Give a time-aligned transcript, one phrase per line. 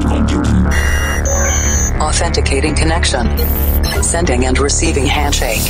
[0.00, 0.66] cloud computing.
[2.00, 3.26] Authenticating connection.
[4.02, 5.60] Sending and receiving handshake.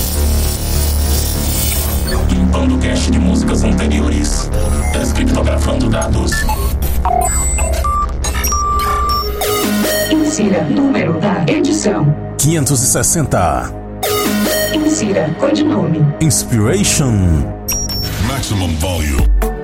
[2.31, 4.51] Limpando cache de músicas anteriores.
[4.93, 6.33] Descriptografando dados.
[10.11, 12.15] Insira número da edição.
[12.39, 13.73] 560.
[14.75, 16.05] Insira codinome.
[16.21, 17.13] Inspiration.
[18.27, 19.58] Maximum volume.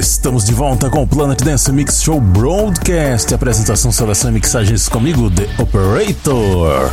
[0.00, 3.34] Estamos de volta com o Planet Dance Mix Show Broadcast.
[3.34, 6.90] Apresentação, seleção e mixagens comigo, The Operator.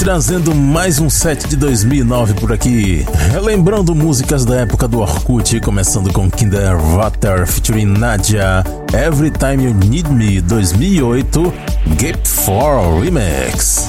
[0.00, 3.06] Trazendo mais um set de 2009 por aqui.
[3.30, 10.10] Relembrando músicas da época do Orkut, começando com Kinderwater featuring Nadia, Every Time You Need
[10.10, 11.54] Me 2008,
[11.94, 13.88] Gap 4 Remix.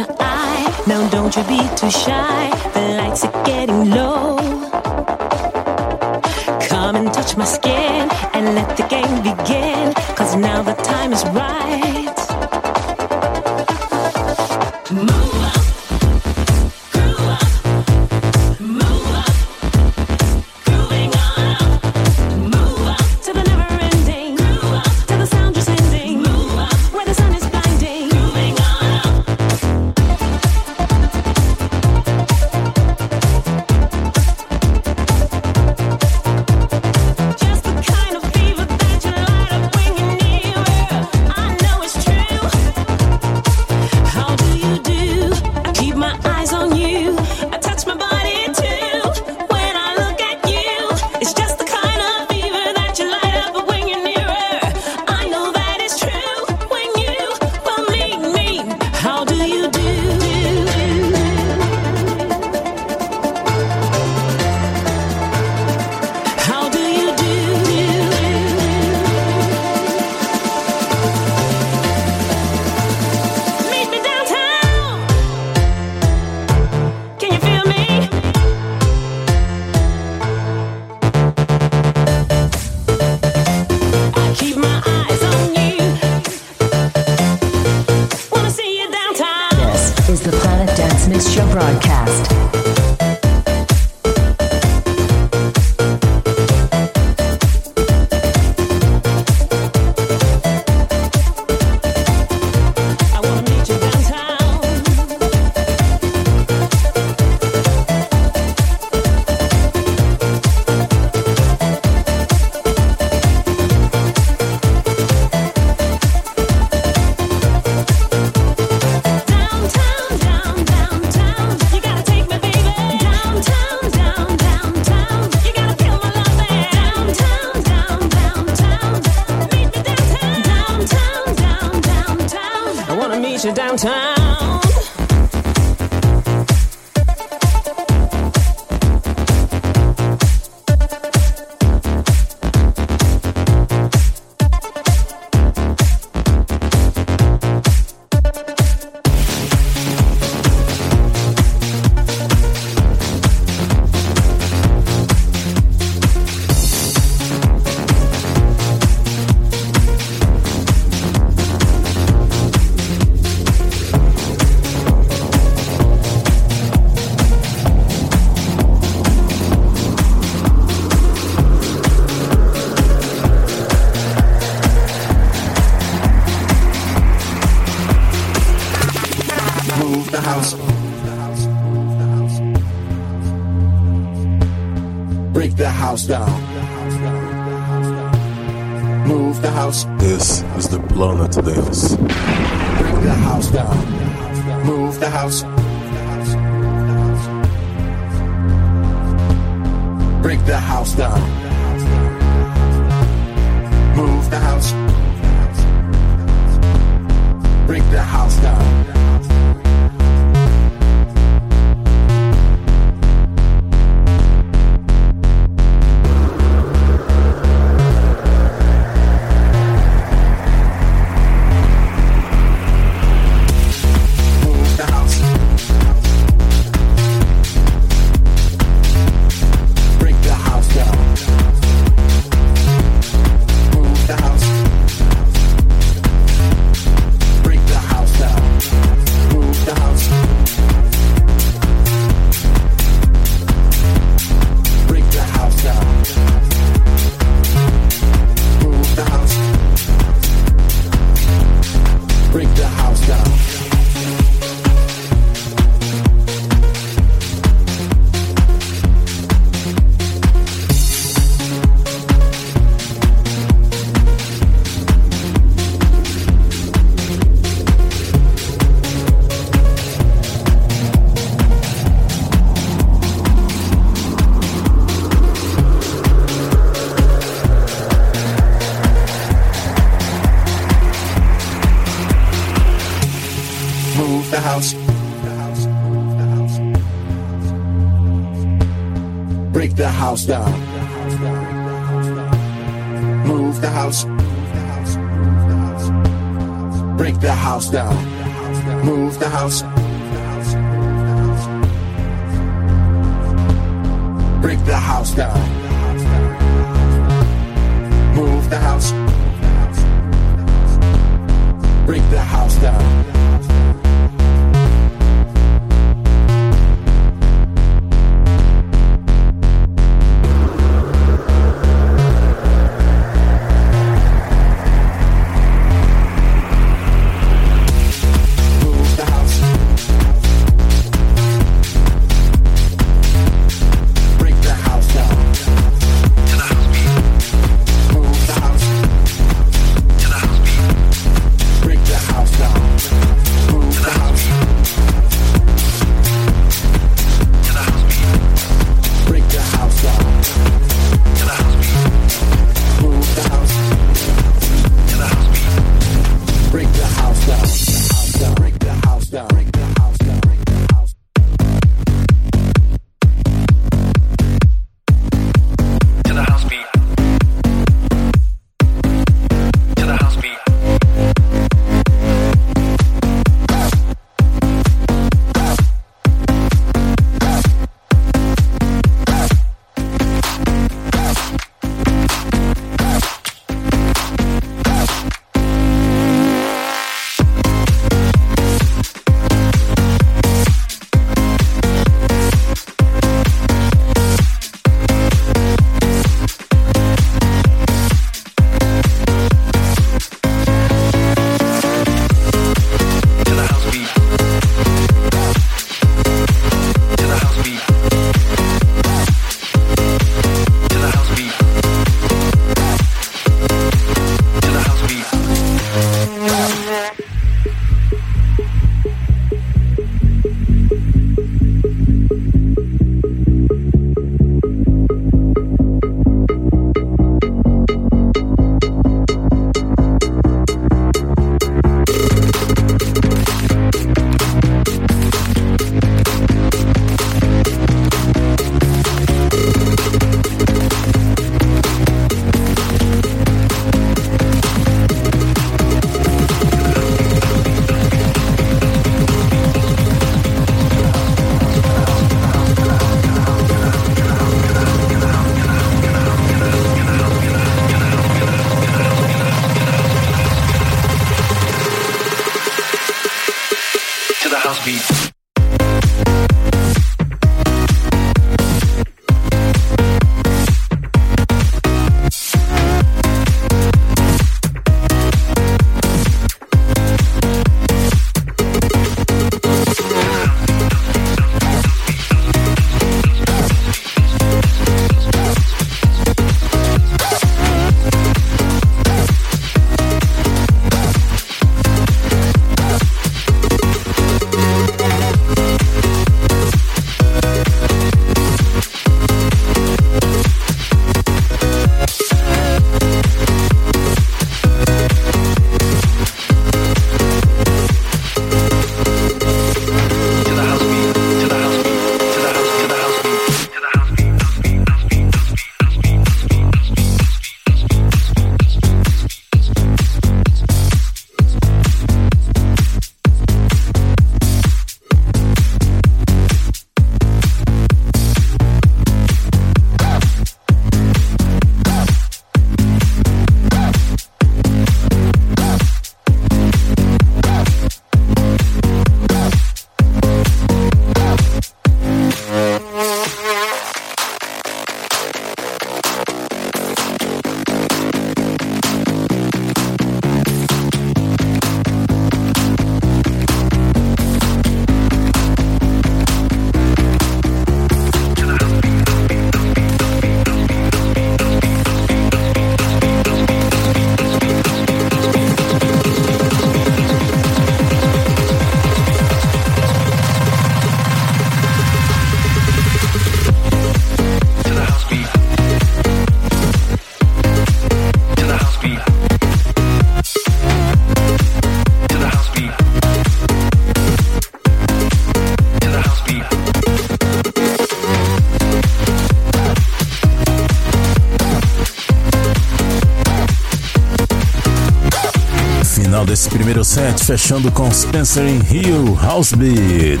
[596.48, 600.00] Primeiro set, fechando com Spencer in Hill House Beat.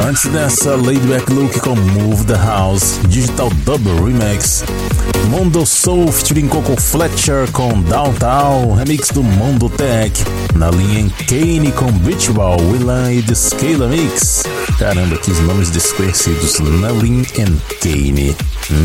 [0.00, 4.64] Antes dessa, Laidback Look com Move the House, Digital Double Remix.
[5.30, 10.12] Mondo Soul featuring Coco Fletcher com Downtown, remix do Mondo Tech.
[10.56, 14.42] Na linha Kane com Beach Ball, Willan e The Scala Mix.
[14.76, 16.58] Caramba, que nomes desconhecidos.
[16.58, 18.36] Nalin and Kane.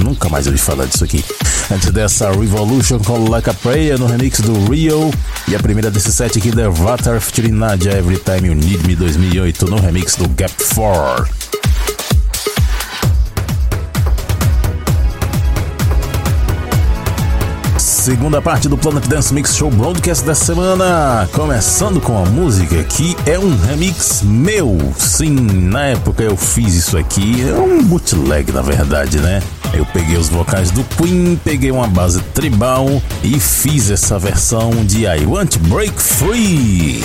[0.03, 1.25] Nunca mais ouvi falar disso aqui.
[1.71, 5.11] Antes dessa, Revolution com Like a Prayer no remix do Rio.
[5.47, 8.95] E a primeira desse set aqui, The Vatar featuring Nadia Every Time You Need Me
[8.95, 11.29] 2008 no remix do Gap 4.
[17.77, 23.15] Segunda parte do Planet Dance Mix Show Broadcast da semana, começando com a música que
[23.27, 24.75] é um remix meu.
[24.97, 29.43] Sim, na época eu fiz isso aqui, é um bootleg na verdade, né?
[29.73, 35.05] Eu peguei os vocais do Queen, peguei uma base tribal e fiz essa versão de
[35.05, 37.03] I Want to Break Free.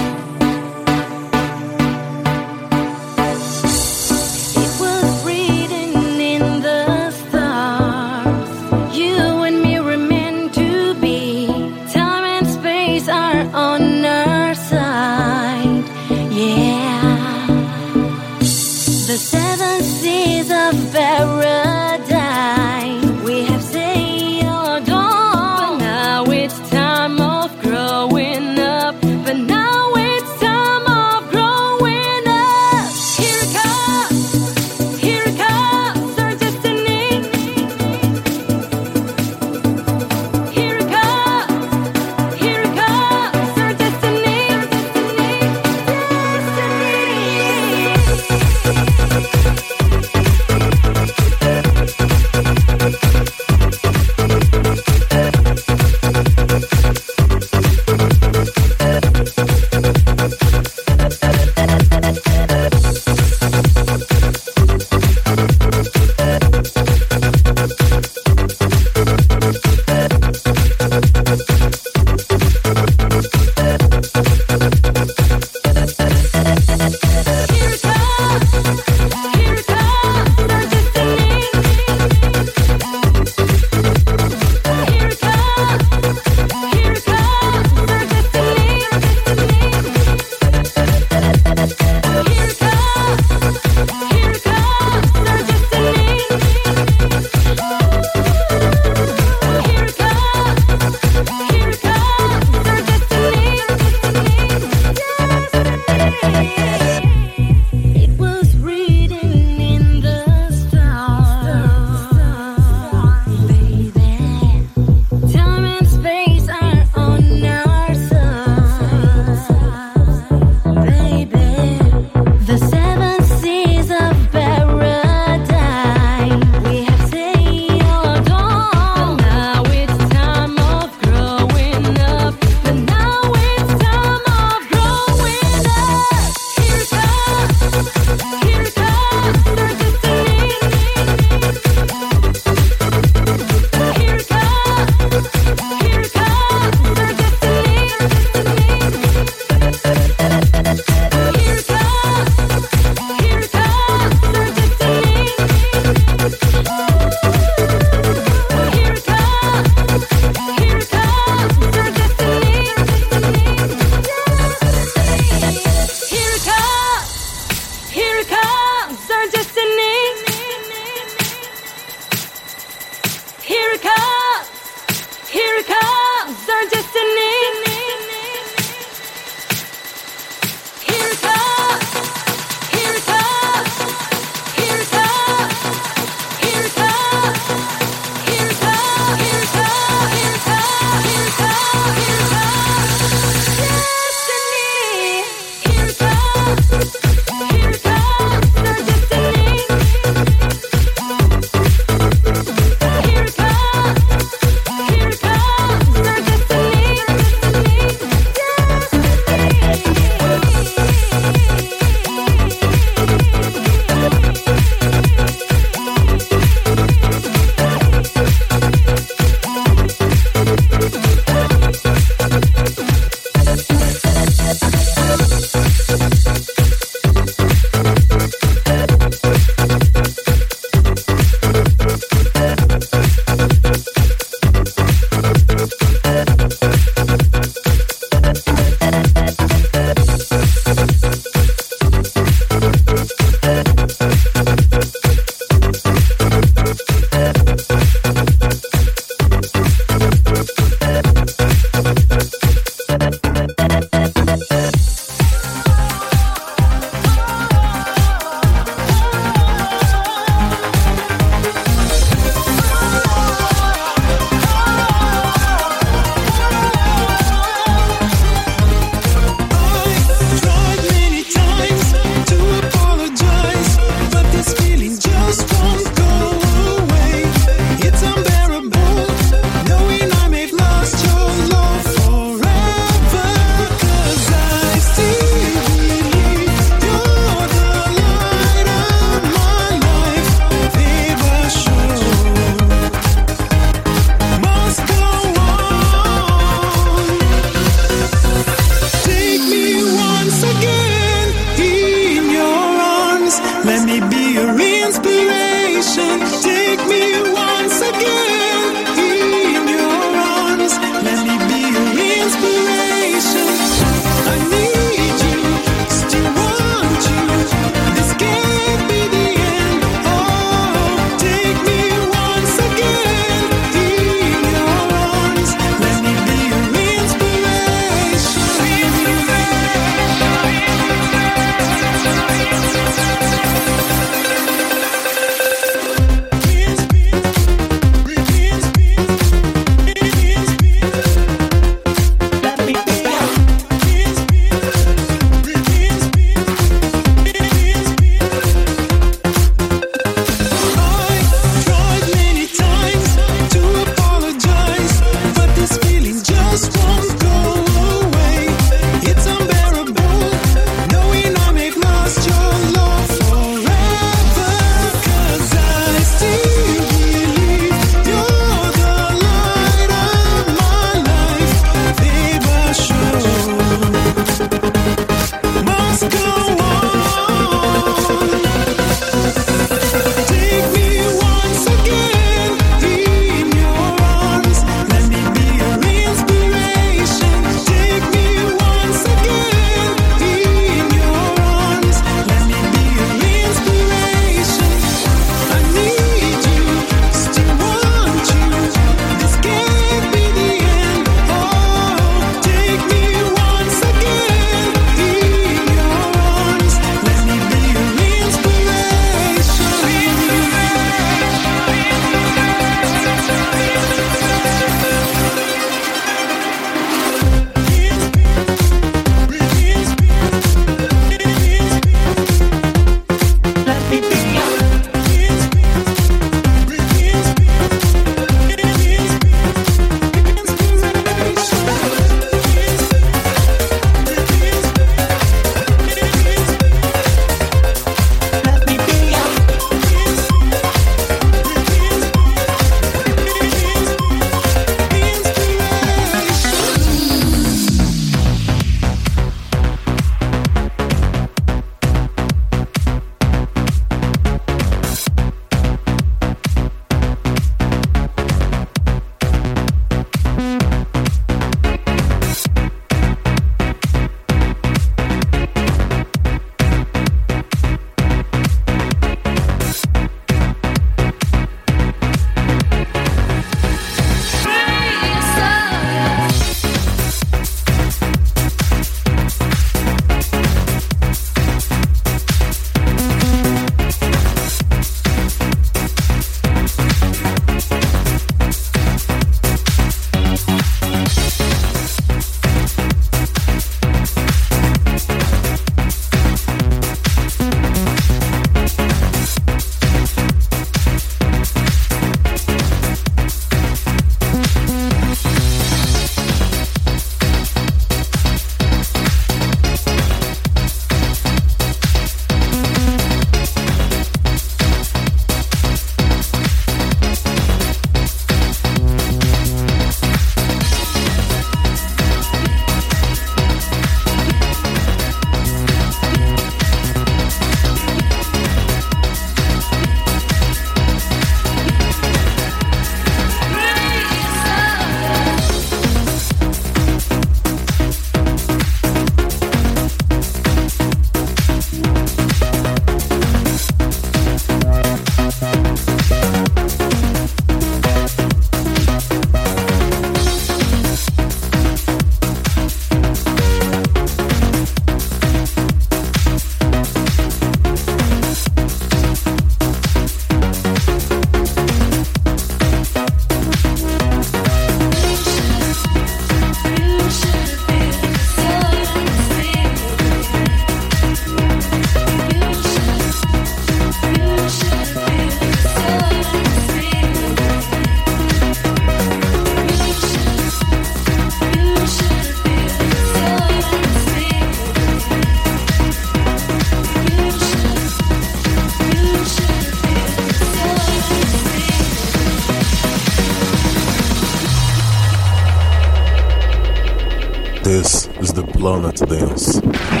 [598.61, 600.00] Planet Dance.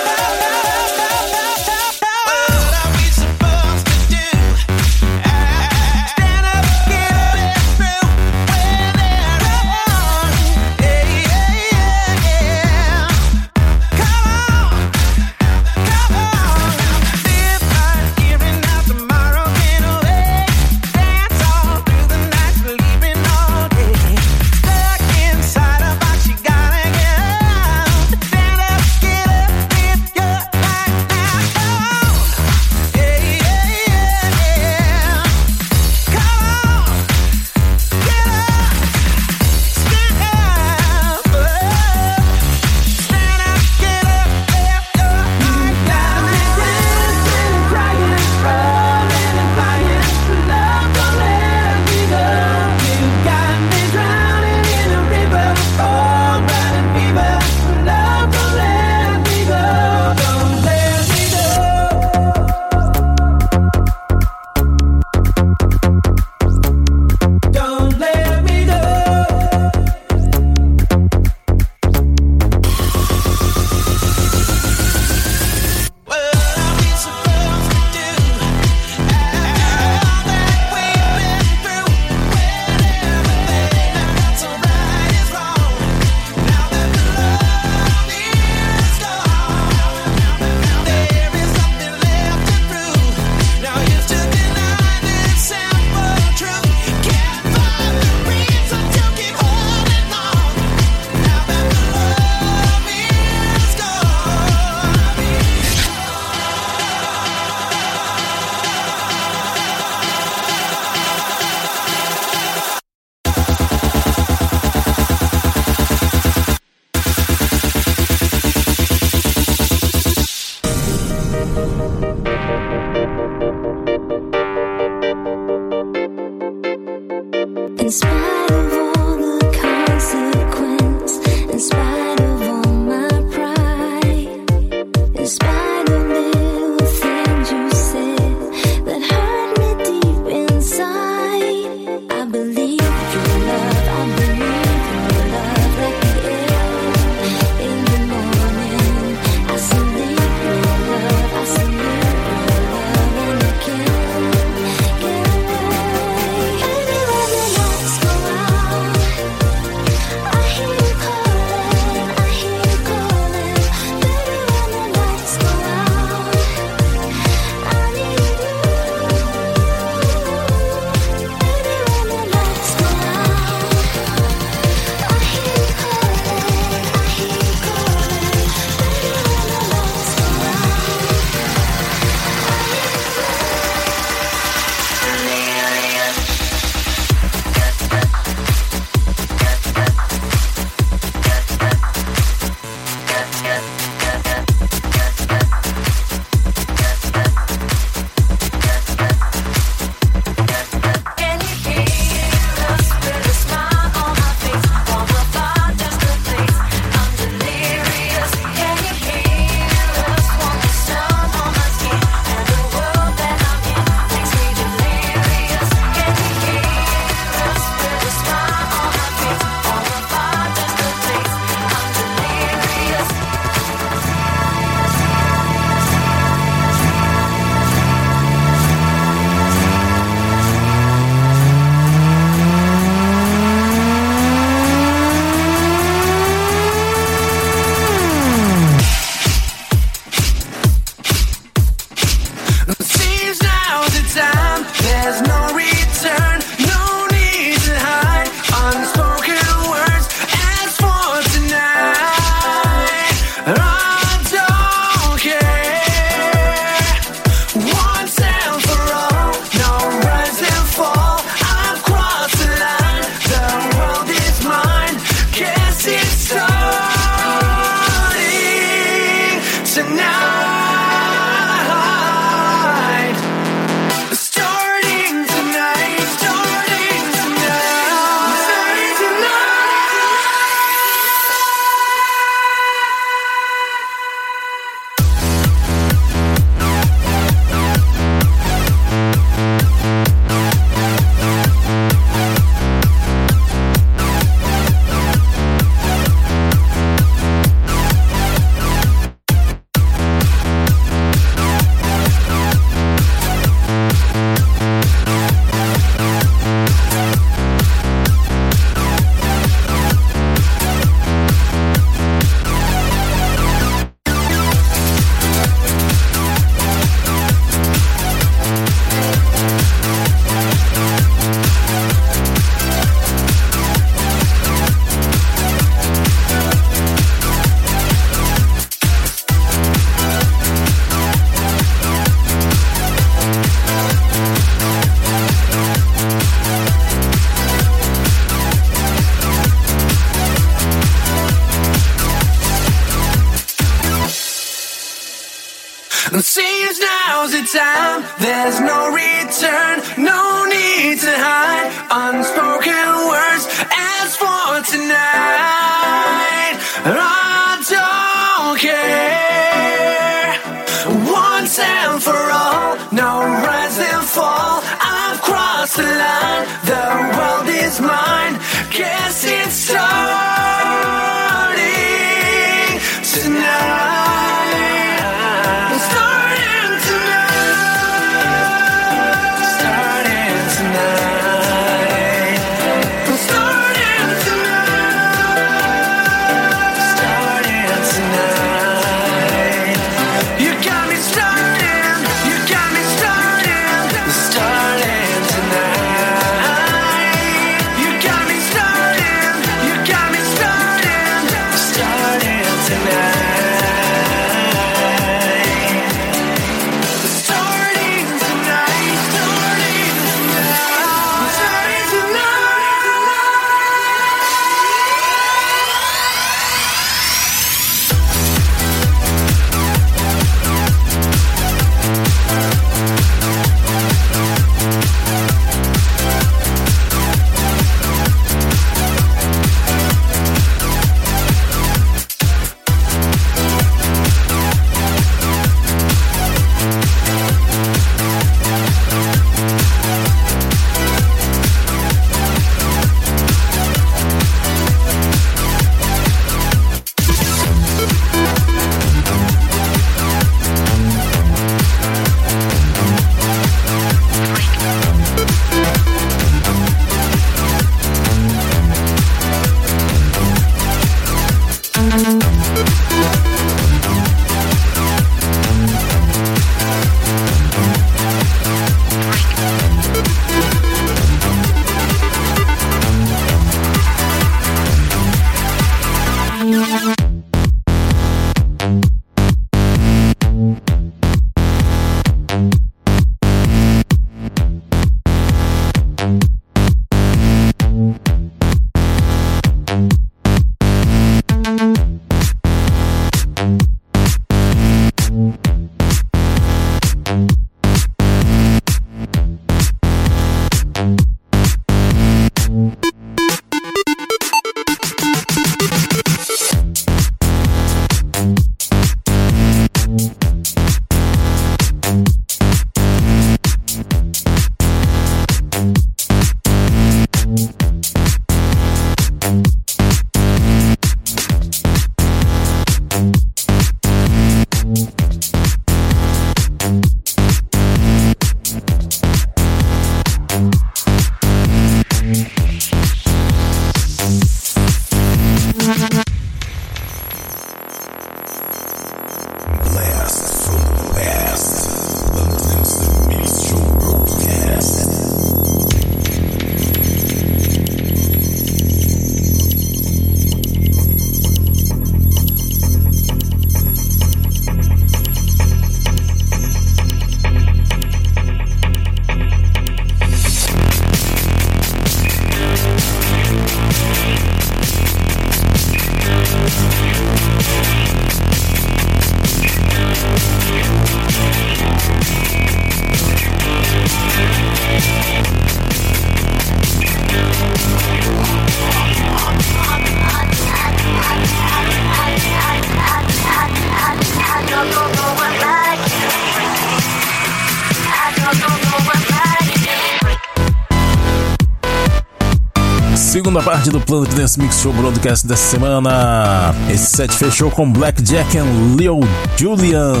[593.68, 596.54] Parte do Planet Dance Mix Show Broadcast dessa semana.
[596.70, 599.00] Esse set fechou com Black Jack and Leo
[599.36, 600.00] Julian,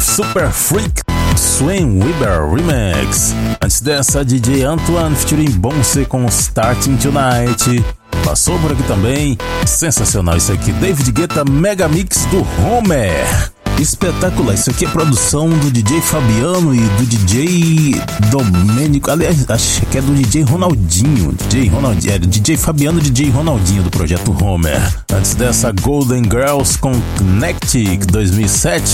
[0.00, 1.02] Super Freak,
[1.36, 3.34] Swain Weber Remix.
[3.62, 7.84] Antes dessa, DJ Antoine featuring Bonse com Starting Tonight.
[8.24, 13.57] Passou por aqui também, sensacional isso aqui, David Guetta Mega Mix do Homer.
[13.80, 17.94] Espetacular, isso aqui é produção do DJ Fabiano e do DJ
[18.30, 19.10] Domênico.
[19.10, 21.32] Aliás, acho que é do DJ Ronaldinho.
[21.32, 24.80] DJ Ronaldinho, é, DJ Fabiano e DJ Ronaldinho do projeto Homer.
[25.12, 28.84] Antes dessa, Golden Girls com Connect 2007,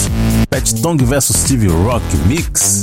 [0.50, 2.82] Pet Tong vs Steve Rock Mix.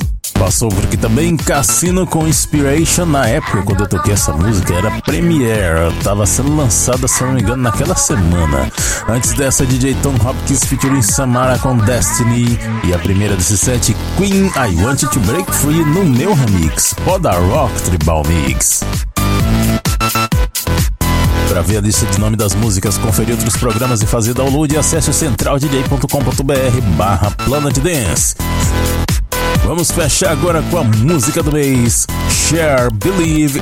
[0.52, 4.92] Passou por aqui também Cassino com Inspiration na época quando eu toquei essa música era
[5.00, 8.70] Premiere, tava sendo lançada se não me engano naquela semana.
[9.08, 14.48] Antes dessa DJ Tom Hopkins featuring Samara com Destiny e a primeira desse set Queen
[14.48, 18.84] I Want to Break Free no meu remix Poda Rock Tribal Mix.
[21.48, 25.14] Para ver a lista de nome das músicas, conferir outros programas e fazer download, acesse
[25.14, 28.36] centraldj.com.br barra Planet Dance.
[29.64, 33.62] Vamos fechar agora com a música do mês, Share, Believe,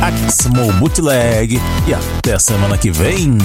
[0.00, 3.38] Axmo Bootleg e até semana que vem.